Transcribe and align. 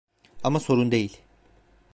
Ama 0.43 0.59
sorun 0.59 0.91
değil. 0.91 1.21